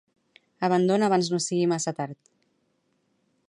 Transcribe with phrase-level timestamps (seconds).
[0.67, 2.19] Abandona abans no sigui massa tard.